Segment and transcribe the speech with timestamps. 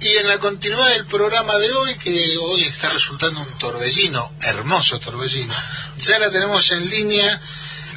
[0.00, 5.00] Y en la continuidad del programa de hoy, que hoy está resultando un torbellino, hermoso
[5.00, 5.54] torbellino,
[5.98, 7.40] ya la tenemos en línea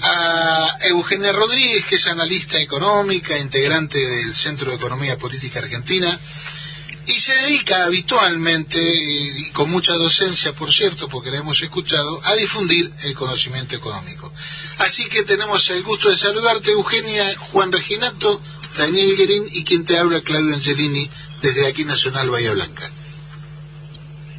[0.01, 6.17] a Eugenia Rodríguez, que es analista económica, integrante del Centro de Economía Política Argentina,
[7.05, 12.35] y se dedica habitualmente, y con mucha docencia, por cierto, porque la hemos escuchado, a
[12.35, 14.31] difundir el conocimiento económico.
[14.77, 18.41] Así que tenemos el gusto de saludarte, Eugenia, Juan Reginato,
[18.77, 21.09] Daniel Guerín y quien te habla, Claudio Angelini,
[21.41, 22.89] desde aquí Nacional Bahía Blanca.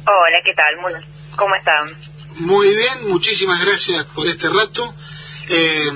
[0.05, 1.03] Hola, ¿qué tal?
[1.35, 1.95] ¿Cómo están?
[2.39, 4.93] Muy bien, muchísimas gracias por este rato.
[5.47, 5.91] Eh,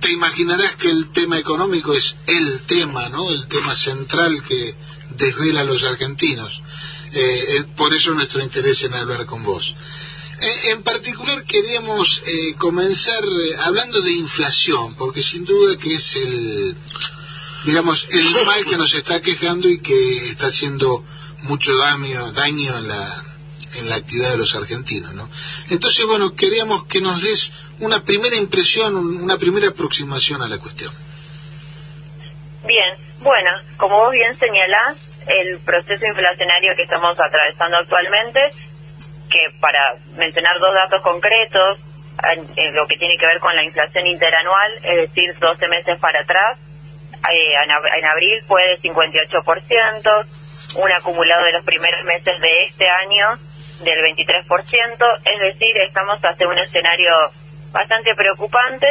[0.00, 3.30] te imaginarás que el tema económico es el tema, ¿no?
[3.30, 4.74] El tema central que
[5.10, 6.62] desvela a los argentinos.
[7.12, 9.74] Eh, eh, por eso nuestro interés en hablar con vos.
[10.64, 12.22] en particular queríamos
[12.56, 13.22] comenzar
[13.64, 16.76] hablando de inflación, porque sin duda que es el,
[17.64, 21.04] digamos, el mal que nos está quejando y que está haciendo
[21.42, 23.24] mucho daño, daño en la,
[23.76, 25.28] en la actividad de los argentinos, ¿no?
[25.70, 30.92] Entonces, bueno, queríamos que nos des una primera impresión, una primera aproximación a la cuestión.
[32.64, 38.40] Bien, bueno, como vos bien señalás, el proceso inflacionario que estamos atravesando actualmente,
[39.30, 41.78] que para mencionar dos datos concretos,
[42.74, 46.58] lo que tiene que ver con la inflación interanual, es decir, 12 meses para atrás,
[47.28, 47.54] eh,
[47.98, 50.26] en, abril fue de 58%,
[50.76, 53.38] un acumulado de los primeros meses de este año
[53.82, 57.12] del 23%, es decir, estamos ante un escenario
[57.72, 58.86] bastante preocupante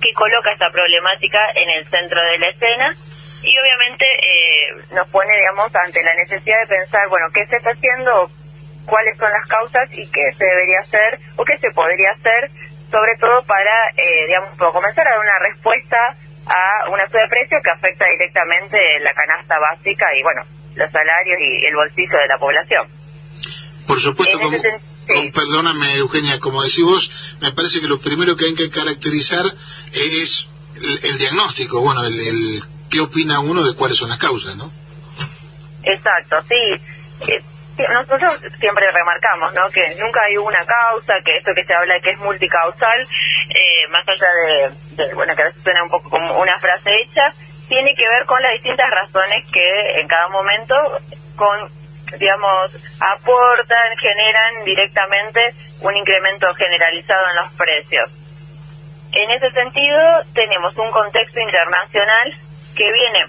[0.00, 2.94] que coloca esta problemática en el centro de la escena
[3.42, 7.70] y obviamente eh, nos pone, digamos, ante la necesidad de pensar, bueno, ¿qué se está
[7.70, 8.28] haciendo?
[8.86, 12.50] ¿Cuáles son las causas y qué se debería hacer o qué se podría hacer?
[12.90, 15.98] Sobre todo para, eh, digamos, comenzar a dar una respuesta
[16.46, 20.42] a una suba de precio que afecta directamente la canasta básica y, bueno,
[20.74, 22.86] los salarios y el bolsillo de la población.
[23.86, 24.58] Por supuesto, como,
[25.32, 29.46] perdóname Eugenia, como decís vos, me parece que lo primero que hay que caracterizar
[29.92, 30.48] es
[31.02, 34.70] el, diagnóstico, bueno, el, el, qué opina uno de cuáles son las causas, ¿no?
[35.82, 37.28] Exacto, sí.
[37.28, 37.42] Eh,
[37.92, 39.68] nosotros siempre remarcamos ¿no?
[39.70, 43.00] que nunca hay una causa, que esto que se habla que es multicausal,
[43.50, 44.28] eh, más allá
[44.96, 47.32] de, bueno, que a veces suena un poco como una frase hecha,
[47.68, 50.74] tiene que ver con las distintas razones que en cada momento
[51.36, 51.70] con
[52.18, 52.70] digamos,
[53.00, 55.40] aportan, generan directamente
[55.82, 58.10] un incremento generalizado en los precios.
[59.12, 59.98] En ese sentido,
[60.34, 62.32] tenemos un contexto internacional
[62.76, 63.26] que viene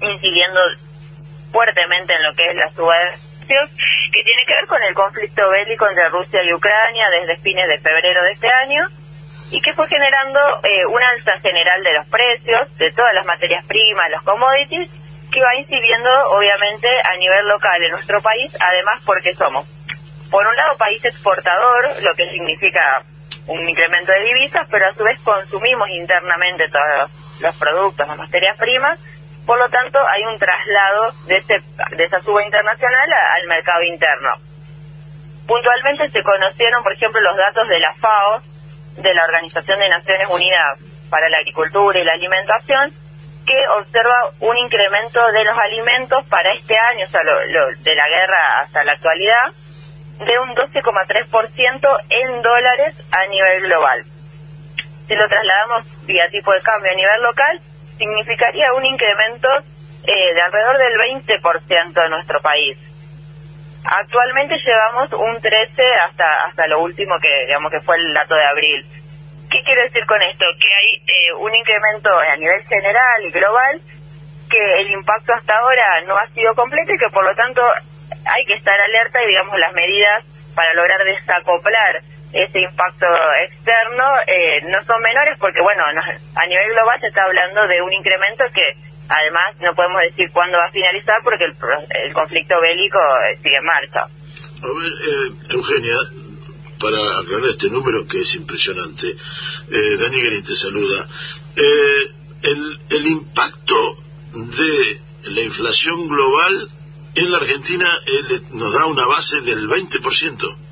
[0.00, 0.60] incidiendo
[1.52, 2.94] fuertemente en lo que es la suba
[3.46, 7.78] que tiene que ver con el conflicto bélico entre Rusia y Ucrania desde fines de
[7.78, 8.88] febrero de este año
[9.50, 13.64] y que fue generando eh, una alza general de los precios de todas las materias
[13.66, 14.90] primas, los commodities,
[15.30, 19.66] que va incidiendo obviamente a nivel local en nuestro país, además porque somos,
[20.30, 23.02] por un lado, país exportador, lo que significa
[23.46, 28.58] un incremento de divisas, pero a su vez consumimos internamente todos los productos, las materias
[28.58, 28.98] primas,
[29.46, 31.54] por lo tanto, hay un traslado de, ese,
[31.96, 34.30] de esa suba internacional al mercado interno.
[35.46, 38.42] Puntualmente se conocieron, por ejemplo, los datos de la FAO,
[38.96, 42.92] de la Organización de Naciones Unidas para la Agricultura y la Alimentación,
[43.46, 48.60] que observa un incremento de los alimentos para este año, o sea, de la guerra
[48.62, 49.52] hasta la actualidad,
[50.18, 54.04] de un 12,3% en dólares a nivel global.
[55.06, 57.60] Si lo trasladamos vía tipo de cambio a nivel local,
[57.98, 59.48] significaría un incremento
[60.06, 62.78] eh, de alrededor del 20% en nuestro país.
[63.84, 68.44] Actualmente llevamos un 13 hasta hasta lo último que digamos que fue el dato de
[68.44, 68.86] abril.
[69.50, 70.44] ¿Qué quiero decir con esto?
[70.60, 73.80] Que hay eh, un incremento a nivel general y global
[74.50, 77.62] que el impacto hasta ahora no ha sido completo y que por lo tanto
[78.24, 80.24] hay que estar alerta y digamos las medidas
[80.54, 82.02] para lograr desacoplar
[82.36, 83.06] ese impacto
[83.48, 87.92] externo eh, no son menores porque, bueno, a nivel global se está hablando de un
[87.92, 88.76] incremento que
[89.08, 93.64] además no podemos decir cuándo va a finalizar porque el, conflicto bélico eh, sigue en
[93.64, 94.02] marcha.
[94.02, 95.96] A ver, eh, Eugenia,
[96.80, 101.06] para aclarar este número que es impresionante, eh, Dani te saluda.
[102.42, 103.96] el, el impacto
[104.32, 106.68] de la inflación global
[107.14, 107.90] en la Argentina
[108.52, 110.65] nos da una base del 20%.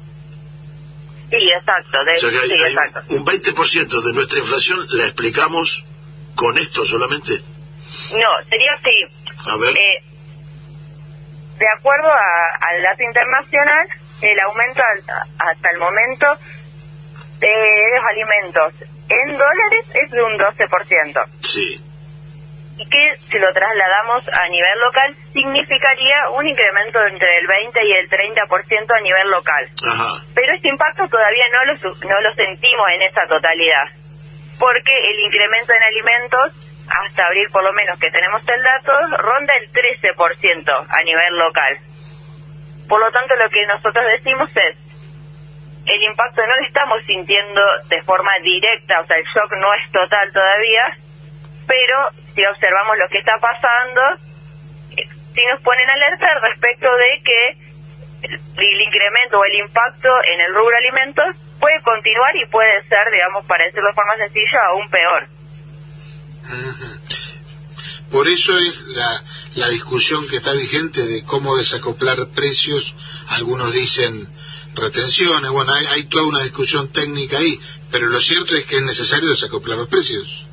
[1.39, 3.01] Sí, exacto.
[3.11, 5.85] Un 20% de nuestra inflación la explicamos
[6.35, 7.33] con esto solamente.
[8.13, 9.51] No, sería así.
[9.51, 9.77] A ver.
[9.77, 10.03] Eh,
[11.59, 13.89] de acuerdo al dato internacional,
[14.21, 14.83] el aumento
[15.39, 16.27] hasta el momento
[17.39, 17.49] de
[17.95, 18.73] los alimentos
[19.09, 21.27] en dólares es de un 12%.
[21.41, 21.81] Sí.
[22.77, 27.93] Y que si lo trasladamos a nivel local significaría un incremento entre el 20 y
[27.93, 29.69] el 30% a nivel local.
[30.33, 33.91] Pero este impacto todavía no lo, no lo sentimos en esa totalidad,
[34.61, 39.55] porque el incremento en alimentos, hasta abril por lo menos que tenemos el dato, ronda
[39.57, 41.79] el 13% a nivel local.
[42.89, 44.79] Por lo tanto, lo que nosotros decimos es,
[45.87, 49.91] el impacto no lo estamos sintiendo de forma directa, o sea, el shock no es
[49.91, 50.97] total todavía,
[51.67, 51.97] pero
[52.35, 54.01] si observamos lo que está pasando,
[55.35, 57.65] sí nos ponen alerta respecto de que
[58.23, 63.45] el incremento o el impacto en el rubro alimentos puede continuar y puede ser, digamos,
[63.47, 65.29] para decirlo de forma sencilla, aún peor.
[68.11, 69.25] Por eso es la,
[69.57, 72.95] la discusión que está vigente de cómo desacoplar precios.
[73.31, 74.29] Algunos dicen
[74.75, 77.59] retenciones, bueno, hay, hay toda una discusión técnica ahí,
[77.91, 80.47] pero lo cierto es que es necesario desacoplar los precios.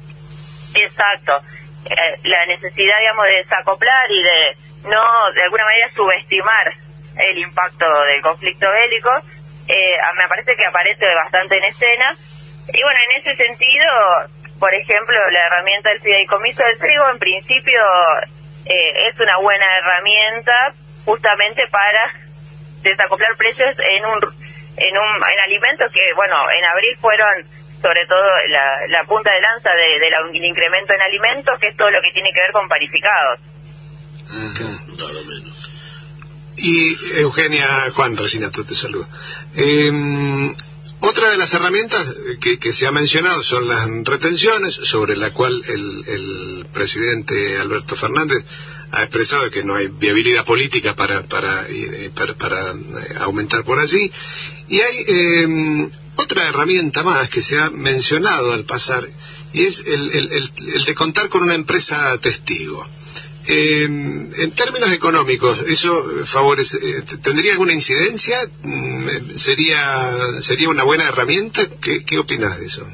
[0.74, 1.33] Exacto.
[1.86, 4.57] Eh, la necesidad, digamos, de desacoplar y de
[4.89, 6.74] no, de alguna manera, subestimar
[7.18, 9.12] el impacto del conflicto bélico,
[9.68, 12.16] eh, me parece que aparece bastante en escena.
[12.74, 13.86] Y bueno, en ese sentido,
[14.60, 17.81] por ejemplo, la herramienta del fideicomiso del trigo, en principio,
[18.66, 20.74] eh, es una buena herramienta
[21.06, 22.13] justamente para
[22.83, 24.19] desacoplar precios en un
[24.78, 27.45] en un en alimentos que bueno en abril fueron
[27.81, 30.00] sobre todo la, la punta de lanza del
[30.42, 33.39] de, incremento en alimentos que es todo lo que tiene que ver con parificados.
[36.57, 39.07] Y Eugenia Juan Resinato te saludo.
[39.56, 40.56] Em,
[41.00, 45.62] otra de las herramientas que, que, se ha mencionado son las retenciones, sobre la cual
[45.68, 48.45] el, el presidente Alberto Fernández
[48.92, 54.12] ha expresado que no hay viabilidad política para, para, eh, para, eh, aumentar por allí.
[54.68, 59.03] Y hay em, otra herramienta más que se ha mencionado al pasar,
[59.53, 62.88] y es el, el, el, de contar con una empresa testigo.
[63.47, 68.38] Em, en términos económicos, ¿eso favorece, eh, tendría alguna incidencia?
[68.62, 71.62] Mm, ¿Sería, ¿Sería una buena herramienta?
[71.81, 72.88] ¿Qué, qué opinas de eso?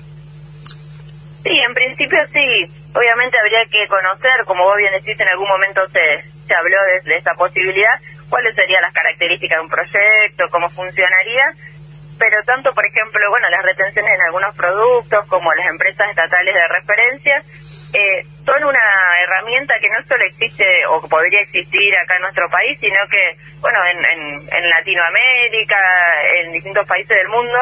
[1.44, 5.81] Sí, en principio sí obviamente habría que conocer, como vos bien decís, en algún momento
[5.89, 11.45] se, se habló de, esa posibilidad, cuáles serían las características de un proyecto, cómo funcionaría,
[12.19, 16.67] pero tanto, por ejemplo, bueno, las retenciones en algunos productos como las empresas estatales de
[16.67, 17.43] referencia,
[17.93, 18.83] eh, son una
[19.23, 23.79] herramienta que no solo existe o podría existir acá en nuestro país, sino que, bueno,
[23.85, 24.21] en, en,
[24.51, 25.77] en Latinoamérica,
[26.35, 27.57] en distintos países del mundo,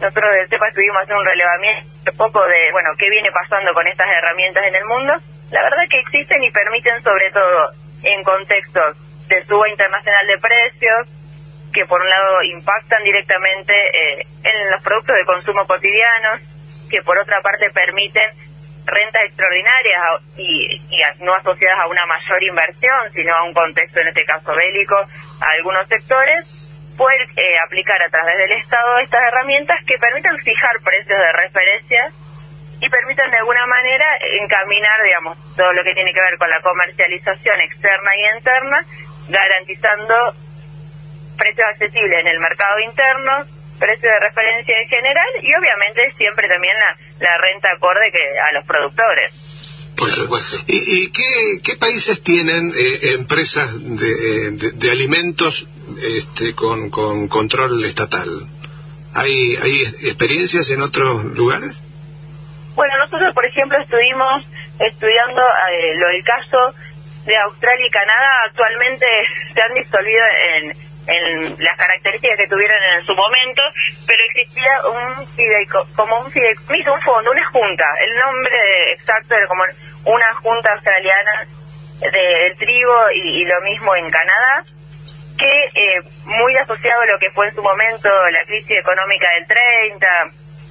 [0.00, 4.08] nosotros de CEPA estuvimos haciendo un relevamiento poco de, bueno, qué viene pasando con estas
[4.08, 5.14] herramientas en el mundo.
[5.50, 7.72] La verdad que existen y permiten sobre todo
[8.02, 8.96] en contextos
[9.28, 11.08] de suba internacional de precios,
[11.74, 16.40] que por un lado impactan directamente eh, en los productos de consumo cotidianos,
[16.88, 18.30] que por otra parte permiten
[18.86, 20.00] rentas extraordinarias
[20.36, 20.80] y,
[21.20, 25.50] no asociadas a una mayor inversión, sino a un contexto, en este caso bélico, a
[25.56, 26.46] algunos sectores,
[26.96, 32.10] poder eh, aplicar a través del Estado estas herramientas que permitan fijar precios de referencia
[32.80, 34.06] y permitan de alguna manera
[34.38, 38.78] encaminar, digamos, todo lo que tiene que ver con la comercialización externa y interna,
[39.28, 40.14] garantizando
[41.36, 43.32] precios accesibles en el mercado interno,
[43.78, 48.52] precios de referencia en general y obviamente siempre también la, la renta acorde que a
[48.52, 49.32] los productores.
[49.96, 50.58] Por supuesto.
[50.66, 55.68] ¿Y, qué, qué, países tienen eh, empresas de, de, de, alimentos
[56.00, 58.28] este, con, con control estatal.
[59.12, 61.82] ¿Hay, ¿Hay experiencias en otros lugares?
[62.74, 64.44] Bueno, nosotros, por ejemplo, estuvimos
[64.80, 66.74] estudiando eh, lo del caso
[67.26, 68.30] de Australia y Canadá.
[68.46, 69.06] Actualmente
[69.54, 73.62] se han disolvido en, en las características que tuvieron en su momento,
[74.06, 77.84] pero existía un fideico, como un fideicomiso, un fondo, una junta.
[78.00, 79.64] El nombre exacto era como
[80.04, 81.46] una junta australiana
[82.00, 84.64] del trigo y, y lo mismo en Canadá
[85.36, 89.46] que eh, muy asociado a lo que fue en su momento la crisis económica del
[89.46, 90.06] 30,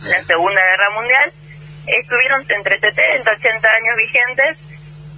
[0.03, 1.31] la Segunda Guerra Mundial,
[1.87, 4.57] estuvieron entre 70 y 80 años vigentes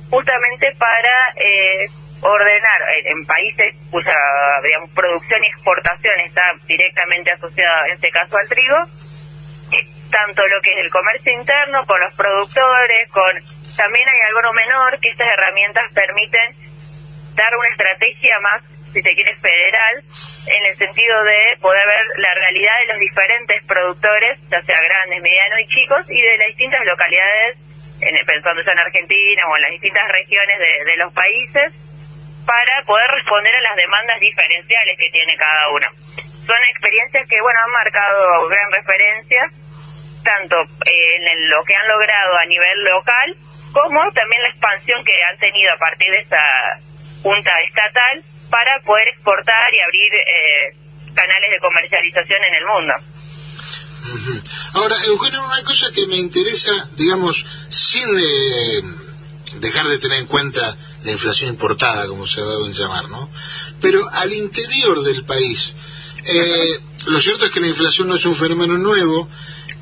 [0.10, 1.88] justamente para eh,
[2.22, 4.15] ordenar en países cuya
[4.63, 8.77] digamos, producción y exportación está directamente asociada, en este caso al trigo,
[9.72, 13.31] eh, tanto lo que es el comercio interno con los productores, con
[13.75, 16.55] también hay algo no menor que estas herramientas permiten
[17.36, 18.63] dar una estrategia más
[18.95, 19.95] si se quiere, federal,
[20.48, 25.22] en el sentido de poder ver la realidad de los diferentes productores, ya sea grandes,
[25.22, 27.60] medianos y chicos, y de las distintas localidades,
[28.00, 31.75] en, pensando ya en Argentina o en las distintas regiones de, los países,
[32.46, 35.88] para poder responder a las demandas diferenciales que tiene cada uno.
[36.46, 39.50] Son experiencias que, bueno, han marcado gran referencia,
[40.24, 43.38] tanto eh, en lo que han logrado a nivel local,
[43.74, 46.80] como también la expansión que han tenido a partir de esta
[47.22, 50.75] junta estatal para poder exportar y abrir eh,
[51.14, 52.94] canales de comercialización en el mundo.
[54.74, 58.82] Ahora, Eugenio, una cosa que me interesa, digamos, sin eh,
[59.60, 63.29] dejar de tener en cuenta la inflación importada, como se ha dado en llamar, ¿no?
[63.79, 65.74] Pero al interior del país,
[66.25, 69.29] eh, lo cierto es que la inflación no es un fenómeno nuevo,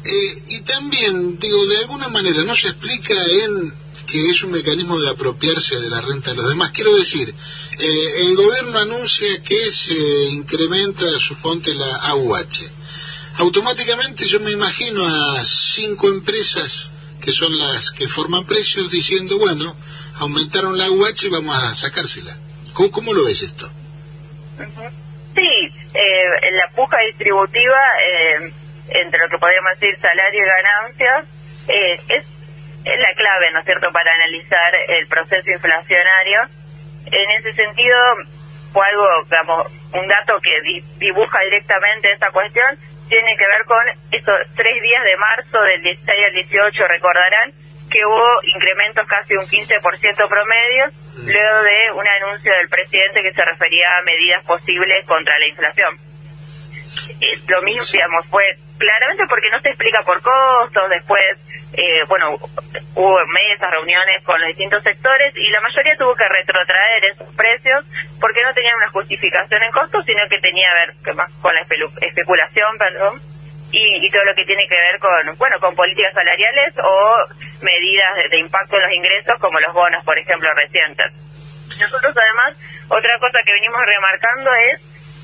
[0.06, 3.74] eh, y también, digo, de alguna manera no se explica en
[4.06, 6.72] que es un mecanismo de apropiarse de la renta de los demás.
[6.72, 7.34] Quiero decir,
[7.80, 12.84] el gobierno anuncia que se incrementa, suponte, la AUH
[13.38, 19.76] automáticamente yo me imagino a cinco empresas que son las que forman precios diciendo, bueno,
[20.20, 22.36] aumentaron la UH y vamos a sacársela.
[22.74, 23.70] ¿Cómo, cómo lo ves esto?
[25.36, 28.52] Sí, eh, la puja distributiva eh,
[28.90, 31.26] entre lo que podríamos decir salario y ganancias
[31.68, 32.26] eh, es,
[32.86, 36.42] es la clave, ¿no es cierto?, para analizar el proceso inflacionario.
[37.06, 37.98] En ese sentido,
[38.72, 42.78] fue algo, digamos, un dato que dibuja directamente esta cuestión,
[43.08, 47.54] tiene que ver con estos tres días de marzo del 16 al 18, recordarán
[47.94, 49.78] que hubo incrementos casi un 15%
[50.28, 51.30] promedio, mm.
[51.30, 55.94] luego de un anuncio del presidente que se refería a medidas posibles contra la inflación.
[57.48, 61.38] lo mismo, digamos, fue claramente porque no se explica por costos, después,
[61.78, 62.34] eh, bueno,
[62.96, 67.86] hubo mesas, reuniones con los distintos sectores y la mayoría tuvo que retrotraer esos precios
[68.20, 71.62] porque no tenían una justificación en costos, sino que tenía que ver más con la
[71.62, 73.22] especulación, perdón,
[73.74, 77.26] y, todo lo que tiene que ver con, bueno, con políticas salariales o
[77.62, 81.12] medidas de, impacto en los ingresos como los bonos, por ejemplo, recientes.
[81.82, 82.54] Nosotros además,
[82.90, 84.78] otra cosa que venimos remarcando es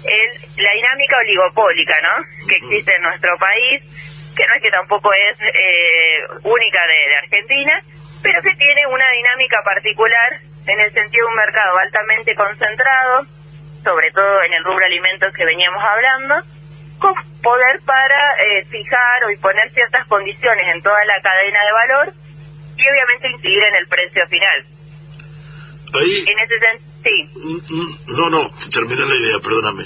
[0.03, 2.47] el, la dinámica oligopólica, ¿no?
[2.47, 3.83] Que existe en nuestro país,
[4.35, 7.83] que no es que tampoco es eh, única de Argentina,
[8.23, 13.25] pero que tiene una dinámica particular en el sentido de un mercado altamente concentrado,
[13.83, 16.35] sobre todo en el rubro alimentos que veníamos hablando,
[16.99, 22.13] poder para eh, fijar o imponer ciertas condiciones en toda la cadena de valor
[22.77, 24.65] y obviamente incidir en el precio final.
[25.93, 26.23] Ahí...
[26.27, 27.29] En ese sentido, sí.
[27.33, 29.83] Mm, mm, no, no, termina la idea, perdóname.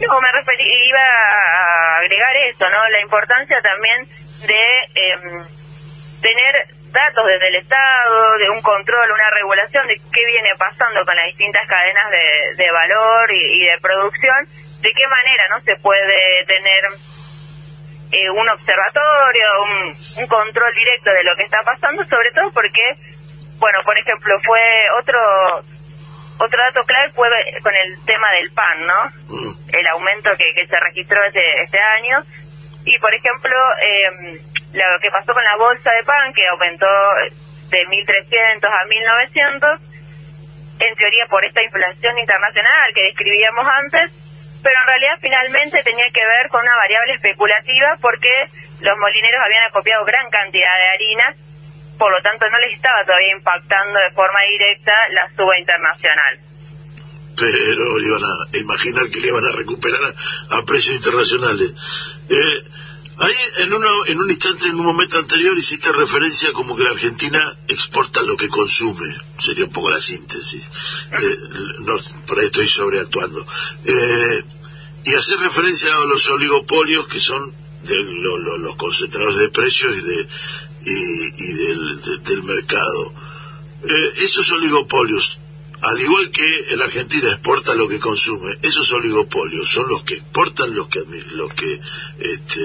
[0.00, 2.88] No, me referí, iba a agregar esto, ¿no?
[2.88, 4.06] La importancia también
[4.46, 5.46] de eh,
[6.22, 11.16] tener datos desde el Estado, de un control, una regulación de qué viene pasando con
[11.16, 12.10] las distintas cadenas
[12.56, 14.48] de, valor y, de producción,
[14.80, 16.84] de qué manera no se puede tener
[18.10, 19.46] eh, un observatorio,
[20.18, 22.96] un, control directo de lo que está pasando, sobre todo porque,
[23.58, 24.60] bueno, por ejemplo, fue
[24.98, 25.18] otro
[26.40, 27.28] otro dato clave fue
[27.62, 29.58] con el tema del pan, ¿no?
[29.72, 32.22] El aumento que, que se registró este, este año.
[32.84, 34.40] Y, por ejemplo, eh,
[34.72, 36.86] lo que pasó con la bolsa de pan, que aumentó
[37.70, 39.80] de 1.300 a 1.900,
[40.78, 44.27] en teoría por esta inflación internacional que describíamos antes,
[44.62, 48.30] pero en realidad finalmente tenía que ver con una variable especulativa porque
[48.80, 51.26] los molineros habían acopiado gran cantidad de harina,
[51.98, 56.38] por lo tanto no les estaba todavía impactando de forma directa la suba internacional.
[57.38, 60.00] Pero iban a imaginar que le iban a recuperar
[60.50, 61.70] a, precios internacionales.
[62.28, 62.58] Eh,
[63.20, 66.90] Ahí, en, uno, en un instante, en un momento anterior, hiciste referencia como que la
[66.90, 69.08] Argentina exporta lo que consume.
[69.38, 70.62] Sería un poco la síntesis.
[70.64, 71.36] Eh,
[71.80, 71.96] no,
[72.26, 73.44] por ahí estoy sobreactuando.
[73.84, 74.44] Eh,
[75.04, 77.96] y hacer referencia a los oligopolios que son de,
[78.58, 80.28] los concentradores de precios y, de,
[80.84, 83.14] y, del, del, mercado.
[83.82, 85.40] Eh, esos oligopolios
[85.82, 90.74] al igual que la Argentina exporta lo que consume, esos oligopolios son los que exportan,
[90.74, 91.00] los que
[91.34, 92.60] los que este,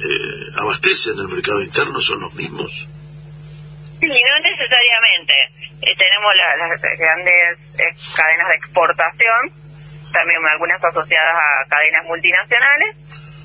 [0.00, 2.88] eh, abastecen el mercado interno, son los mismos.
[4.00, 5.34] Sí, no necesariamente.
[5.82, 9.52] Eh, tenemos las grandes eh, cadenas de exportación,
[10.12, 12.96] también algunas asociadas a cadenas multinacionales,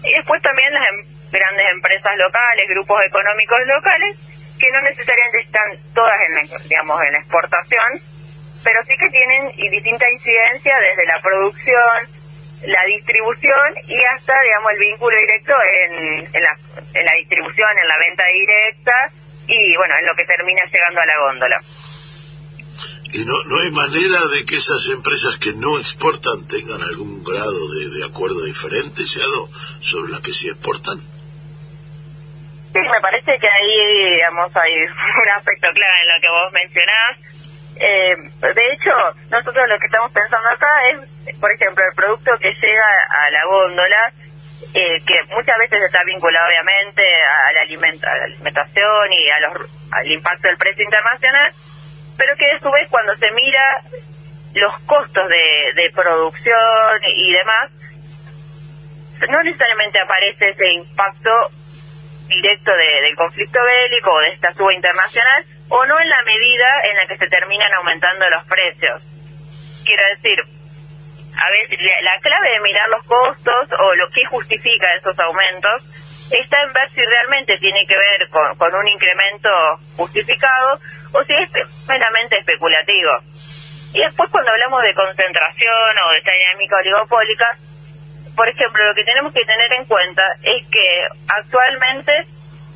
[0.03, 4.34] y después también las em, grandes empresas locales, grupos económicos locales,
[4.65, 7.89] que no necesariamente están todas en la, digamos, en la exportación,
[8.63, 11.97] pero sí que tienen distinta incidencia desde la producción,
[12.65, 15.93] la distribución y hasta, digamos, el vínculo directo en,
[16.33, 18.95] en, la, en la distribución, en la venta directa
[19.45, 21.61] y, bueno, en lo que termina llegando a la góndola.
[23.13, 27.73] ¿Y no, no hay manera de que esas empresas que no exportan tengan algún grado
[27.73, 31.14] de, de acuerdo diferente, sobre las que sí exportan?
[32.75, 34.73] Sí, me parece que ahí, digamos, hay
[35.23, 37.17] un aspecto clave en lo que vos mencionás.
[37.77, 38.15] Eh,
[38.53, 38.91] de hecho,
[39.31, 43.45] nosotros lo que estamos pensando acá es, por ejemplo, el producto que llega a la
[43.45, 44.11] góndola,
[44.73, 50.49] eh, que muchas veces está vinculado obviamente a la, alimentación y a los, al impacto
[50.49, 51.53] del precio internacional,
[52.17, 53.83] pero que a su vez cuando se mira
[54.53, 57.71] los costos de, de producción y demás,
[59.29, 61.31] no necesariamente aparece ese impacto
[62.27, 66.97] directo del conflicto bélico o de esta suba internacional, o no en la medida en
[66.97, 69.01] la que se terminan aumentando los precios.
[69.83, 70.39] Quiero decir,
[71.35, 75.83] a veces la clave de mirar los costos o lo que justifica esos aumentos
[76.31, 79.49] está en ver si realmente tiene que ver con, con un incremento
[79.97, 80.79] justificado
[81.13, 81.51] o si es
[81.87, 83.11] meramente especulativo.
[83.93, 87.57] Y después cuando hablamos de concentración o de esta dinámica oligopólica,
[88.35, 92.27] por ejemplo, lo que tenemos que tener en cuenta es que actualmente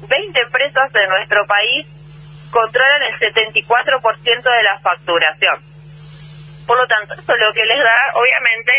[0.07, 1.87] 20 empresas de nuestro país
[2.51, 5.59] controlan el 74% de la facturación.
[6.65, 8.71] Por lo tanto, eso lo que les da, obviamente,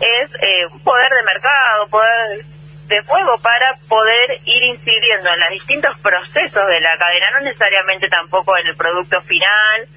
[0.00, 2.44] es eh, poder de mercado, poder
[2.88, 8.08] de fuego para poder ir incidiendo en los distintos procesos de la cadena, no necesariamente
[8.08, 9.88] tampoco en el producto final,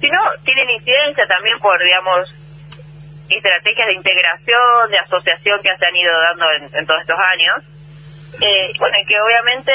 [0.00, 2.28] sino tienen incidencia también por, digamos,
[3.36, 6.46] estrategias de integración, de asociación que se han ido dando
[6.78, 7.64] en, todos estos años.
[8.40, 9.72] Eh, bueno, y que obviamente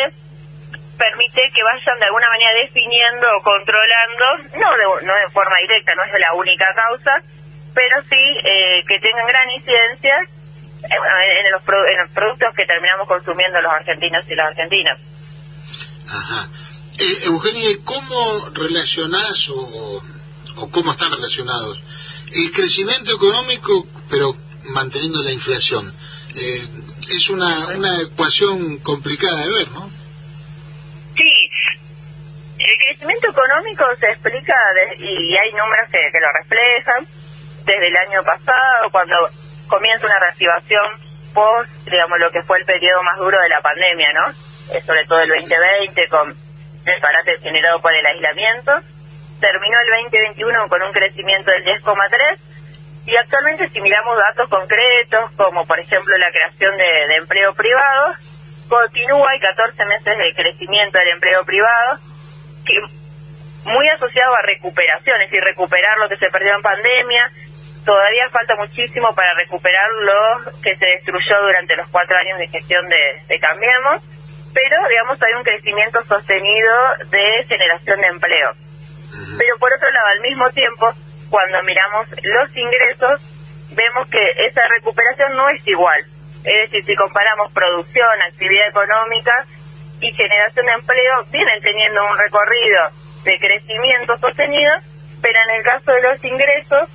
[0.98, 5.94] permite que vayan de alguna manera definiendo o controlando, no de, no de forma directa,
[5.96, 7.22] no es la única causa,
[7.74, 10.16] pero sí eh, que tengan gran incidencia
[10.84, 15.00] eh, en, los en los productos que terminamos consumiendo los argentinos y las argentinas.
[16.08, 16.48] Ajá.
[16.98, 21.84] Eh, Eugenia, ¿cómo relacionás o cómo están relacionados
[22.34, 24.36] el crecimiento económico, pero
[24.74, 25.94] manteniendo la inflación?
[26.36, 26.68] Eh,
[27.12, 29.90] es una, una ecuación complicada de ver, ¿no?
[32.58, 34.56] El crecimiento económico se explica,
[34.98, 37.06] y hay números que, lo reflejan,
[37.66, 39.16] desde el año pasado, cuando
[39.68, 40.86] comienza una reactivación
[41.34, 44.32] post, digamos, lo que fue el periodo más duro de la pandemia, ¿no?
[44.74, 48.72] Eh, sobre todo el 2020, con el parate generado por el aislamiento.
[49.40, 52.40] Terminó el 2021 con un crecimiento del 10,3
[53.06, 58.14] y actualmente si miramos datos concretos, como por ejemplo la creación de, empleo privado,
[58.68, 62.00] continúa, hay 14 meses de crecimiento del empleo privado,
[62.66, 62.74] que
[63.70, 67.32] muy asociado a recuperaciones y recuperar lo que se perdió en pandemia.
[67.86, 72.88] Todavía falta muchísimo para recuperar lo que se destruyó durante los cuatro años de gestión
[72.90, 74.02] de, de Cambiemos,
[74.52, 76.74] pero digamos hay un crecimiento sostenido
[77.12, 78.52] de generación de empleo.
[79.38, 80.92] Pero por otro lado, al mismo tiempo,
[81.30, 83.22] cuando miramos los ingresos,
[83.76, 86.06] vemos que esa recuperación no es igual.
[86.44, 89.46] Es decir, si comparamos producción, actividad económica,
[90.02, 92.82] y generación de empleo vienen teniendo un recorrido
[93.24, 94.74] de crecimiento sostenido,
[95.22, 96.90] pero en el caso de los ingresos,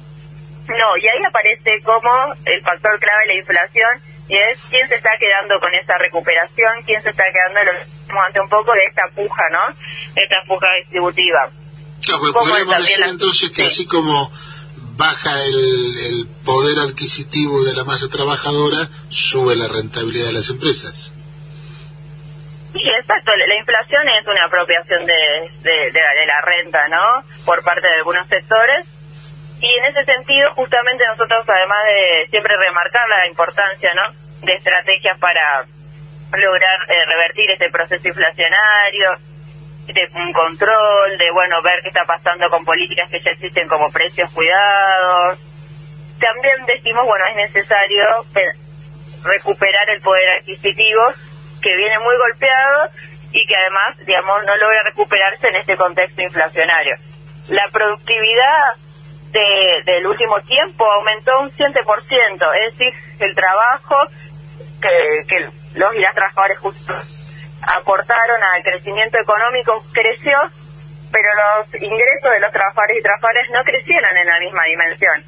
[0.68, 5.10] no, y ahí aparece como el factor clave la inflación, y es quién se está
[5.18, 9.48] quedando con esa recuperación, quién se está quedando lo, ante un poco de esta puja,
[9.50, 9.74] ¿no?
[10.14, 11.50] Esta puja distributiva.
[12.10, 14.30] Claro, pues podríamos decir entonces que así como
[14.96, 21.14] baja el, el poder adquisitivo de la masa trabajadora, sube la rentabilidad de las empresas.
[22.72, 23.32] Sí, exacto.
[23.34, 27.24] La inflación es una apropiación de, de, la renta, ¿no?
[27.44, 28.86] Por parte de algunos sectores.
[29.60, 34.46] Y en ese sentido, justamente nosotros, además de siempre remarcar la importancia, ¿no?
[34.46, 35.66] De estrategias para
[36.32, 39.18] lograr eh, revertir este proceso inflacionario,
[39.92, 43.90] de un control, de, bueno, ver qué está pasando con políticas que ya existen como
[43.90, 45.38] precios cuidados.
[46.18, 48.04] También decimos, bueno, es necesario
[49.24, 51.02] recuperar el poder adquisitivo
[51.62, 52.88] que viene muy golpeado
[53.32, 56.96] y que además, digamos, no logra recuperarse en este contexto inflacionario.
[57.48, 58.74] La productividad
[59.30, 63.96] de, del último tiempo aumentó un 7%, es decir, el trabajo
[64.80, 65.40] que, que
[65.78, 66.94] los y las trabajadores justo
[67.62, 70.36] aportaron al crecimiento económico creció,
[71.12, 75.24] pero los ingresos de los trabajadores y trabajadoras no crecieron en la misma dimensión.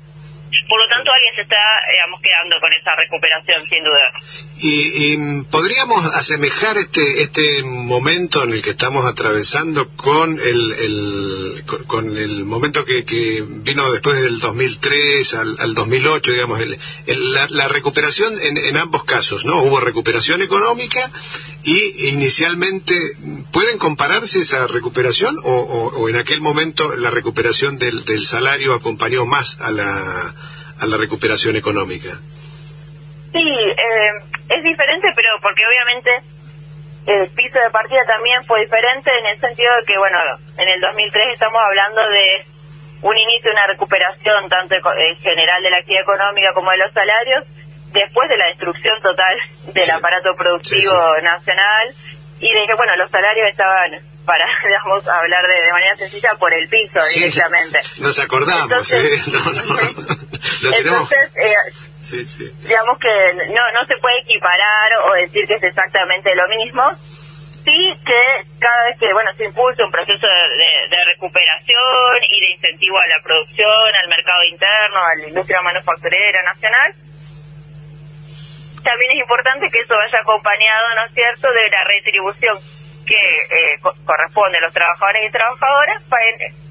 [0.69, 4.11] Por lo tanto, alguien se está, digamos, quedando con esa recuperación, sin duda.
[4.65, 12.45] Y, podríamos asemejar este este momento en el que estamos atravesando con el, con el
[12.45, 16.79] momento que, que, vino después del 2003 al, al 2008, digamos, el,
[17.33, 19.63] la, recuperación en, en ambos casos, ¿no?
[19.63, 21.11] Hubo recuperación económica
[21.65, 22.95] y inicialmente,
[23.51, 29.27] ¿pueden compararse esa recuperación o, o, en aquel momento la recuperación del, del salario acompañó
[29.27, 30.35] más a la
[30.79, 32.21] a la recuperación económica?
[33.33, 36.11] Sí, eh, es diferente, pero porque obviamente
[37.07, 40.19] el piso de partida también fue diferente en el sentido de que, bueno,
[40.57, 42.45] en el 2003 estamos hablando de
[43.03, 47.45] un inicio, una recuperación tanto en general de la actividad económica como de los salarios,
[47.91, 49.37] después de la destrucción total
[49.75, 51.95] del aparato productivo nacional
[52.39, 53.91] y de que, bueno, los salarios estaban
[54.25, 57.81] para, digamos, hablar de, de manera sencilla, por el piso directamente.
[57.99, 59.31] Nos acordamos, Entonces, ¿eh?
[59.33, 59.75] No, no,
[60.63, 61.13] lo tenemos.
[61.13, 61.55] Entonces, eh,
[62.03, 62.51] Sí, sí.
[62.67, 63.09] digamos que
[63.55, 66.83] no, no se puede equiparar o decir que es exactamente lo mismo.
[67.65, 68.23] Sí que
[68.59, 73.07] cada vez que bueno se impulsa un proceso de, de recuperación y de incentivo a
[73.07, 76.93] la producción, al mercado interno, a la industria manufacturera nacional,
[78.83, 82.59] también es importante que eso vaya acompañado, ¿no es cierto?, de la retribución
[83.07, 86.03] que eh, co- corresponde a los trabajadores y trabajadoras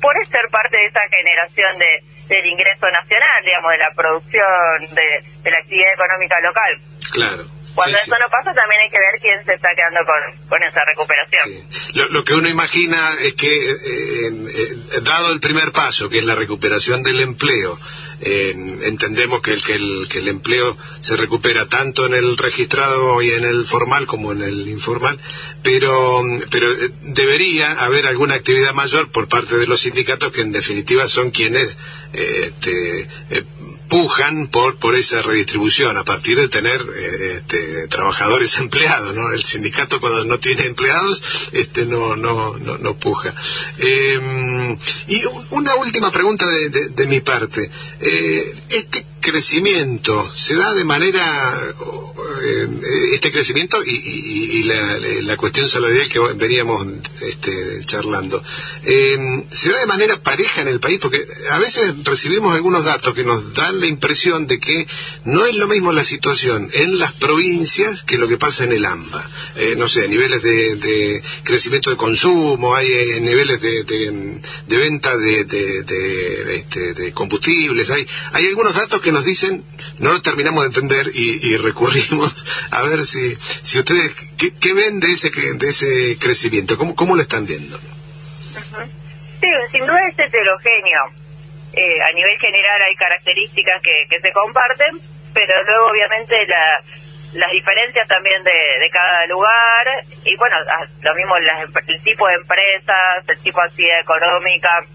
[0.02, 5.08] por ser parte de esa generación de, del ingreso nacional, digamos, de la producción, de,
[5.44, 6.74] de la actividad económica local.
[7.12, 7.44] Claro.
[7.76, 8.12] Cuando Sí, sí.
[8.12, 11.46] eso no pasa, también hay que ver quién se está quedando con, con esa recuperación.
[11.70, 11.92] Sí.
[11.96, 16.26] Lo, lo que uno imagina es que, eh, eh, dado el primer paso, que es
[16.26, 17.78] la recuperación del empleo,
[18.22, 18.54] eh,
[18.84, 23.32] entendemos que el, que, el, que el empleo se recupera tanto en el registrado y
[23.32, 25.20] en el formal como en el informal,
[25.64, 30.52] pero, pero eh, debería haber alguna actividad mayor por parte de los sindicatos que en
[30.52, 31.78] definitiva son quienes
[32.14, 33.44] eh, este, eh,
[33.92, 39.44] pujan por por esa redistribución a partir de tener eh, este, trabajadores empleados no el
[39.44, 43.36] sindicato cuando no tiene empleados este no no no, no puja.
[43.80, 44.78] Eh,
[45.10, 47.70] y un- una última pregunta de, de- de mi parte.
[48.00, 51.74] Eh, este crecimiento se da de manera
[52.44, 52.68] eh,
[53.14, 54.64] este crecimiento y, y-
[55.22, 56.86] la, cuestión salarial que veníamos
[57.22, 58.44] este, charlando.
[58.84, 63.14] Eh, se da de manera pareja en el país porque a veces recibimos algunos datos
[63.16, 64.86] que nos dan la impresión de que
[65.26, 68.86] no es lo mismo la situación en las provincias que lo que pasa en el
[68.86, 69.30] AMBA.
[69.56, 72.88] Eh, no sé niveles de, crecimiento de consumo hay
[73.22, 79.11] niveles de, de- de venta de- de, este, de combustibles hay hay algunos datos que
[79.12, 79.64] nos dicen
[80.00, 84.74] no lo terminamos de entender y, y recurrimos a ver si si ustedes qué, qué
[84.74, 87.80] ven de ese de ese crecimiento cómo cómo lo están viendo
[89.42, 91.02] Sí, sin duda es heterogéneo.
[91.74, 95.00] Eh, a nivel general hay características que, se comparten,
[95.34, 96.84] pero luego obviamente la,
[97.34, 100.06] las diferencias también de, de cada lugar.
[100.26, 100.58] Y bueno,
[101.02, 104.86] lo mismo las el tipo de empresas, el tipo de actividad económica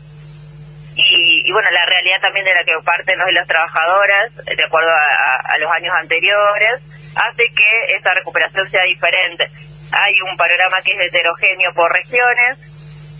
[0.97, 4.65] y, y bueno, la realidad también de la que parten los y las trabajadoras, de
[4.65, 6.83] acuerdo a- a los años anteriores,
[7.15, 9.45] hace que esa recuperación sea diferente.
[9.93, 12.59] Hay un panorama que es heterogéneo por regiones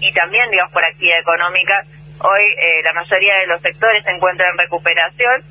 [0.01, 1.83] y también, digamos, por actividad económica.
[2.21, 5.43] Hoy eh, la mayoría de los sectores se encuentran en recuperación,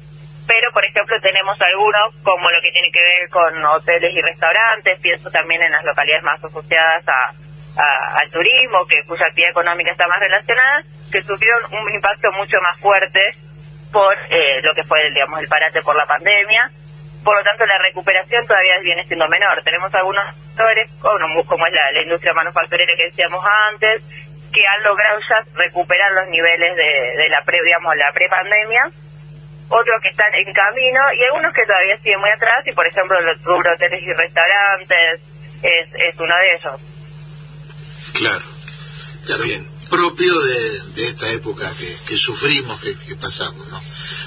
[0.48, 5.00] pero por ejemplo tenemos algunos como lo que tiene que ver con hoteles y restaurantes,
[5.02, 7.32] pienso también en las localidades más asociadas a,
[7.78, 12.58] a- al turismo, que cuya actividad económica está más relacionada, que sufrieron un impacto mucho
[12.62, 13.20] más fuerte
[13.92, 16.70] por eh, lo que fue, digamos, el parate por la pandemia.
[17.24, 19.62] Por lo tanto, la recuperación todavía viene siendo menor.
[19.64, 24.04] Tenemos algunos sectores, como, es la, la industria manufacturera que decíamos antes,
[24.54, 28.84] que han logrado ya recuperar los niveles de, de la pre, digamos, la prepandemia,
[29.70, 33.20] otros que están en camino y algunos que todavía siguen muy atrás y por ejemplo
[33.22, 35.22] los rubro hoteles y restaurantes
[35.64, 36.95] es, es uno de ellos.
[38.16, 38.44] Claro
[39.26, 39.68] Claro, Bien.
[39.90, 43.82] propio de, de esta época que, que sufrimos, que, que pasamos, ¿no?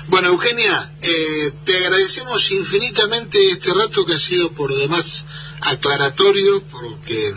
[0.08, 5.24] Bueno, Eugenia, eh, te agradecemos infinitamente este rato que ha sido por demás
[5.60, 7.32] aclaratorio, porque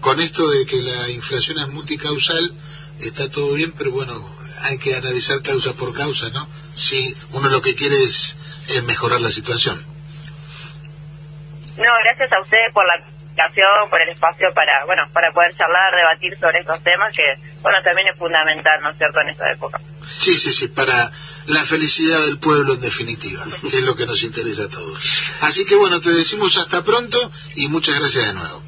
[0.00, 2.52] con esto de que la inflación es multicausal,
[3.00, 4.28] está todo bien, pero bueno,
[4.62, 6.46] hay que analizar causa por causa, ¿no?
[6.76, 8.36] Si uno lo que quiere es,
[8.68, 9.80] es mejorar la situación.
[11.78, 13.17] No, gracias a ustedes por la
[13.90, 17.22] por el espacio para, bueno, para poder charlar, debatir sobre estos temas que,
[17.62, 19.80] bueno, también es fundamental, ¿no es cierto?, en esta época.
[20.06, 21.10] Sí, sí, sí, para
[21.46, 24.98] la felicidad del pueblo en definitiva, que es lo que nos interesa a todos.
[25.42, 28.67] Así que bueno, te decimos hasta pronto y muchas gracias de nuevo.